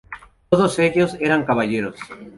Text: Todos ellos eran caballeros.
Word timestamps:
Todos 0.49 0.79
ellos 0.79 1.15
eran 1.19 1.45
caballeros. 1.45 1.95